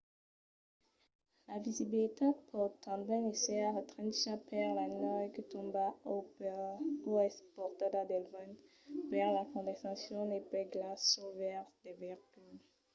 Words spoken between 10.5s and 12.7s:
glaç suls veires del veïcul